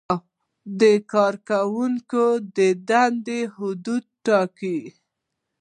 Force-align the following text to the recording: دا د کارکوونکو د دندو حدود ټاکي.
دا 0.07 0.15
د 0.81 0.83
کارکوونکو 1.13 2.23
د 2.57 2.59
دندو 2.89 3.39
حدود 3.55 4.03
ټاکي. 4.25 4.79